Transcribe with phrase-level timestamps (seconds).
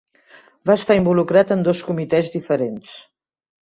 [0.69, 3.01] Va estar involucrat en dos comitès diferents.